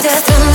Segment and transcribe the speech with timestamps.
[0.00, 0.53] just to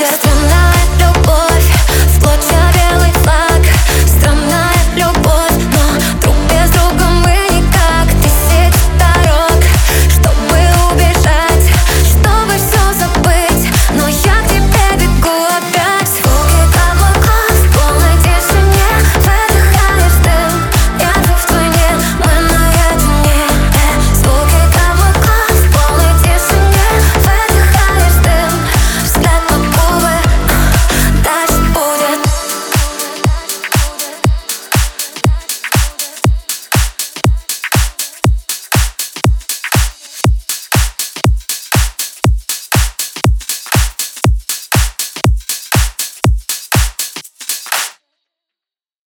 [0.00, 0.29] just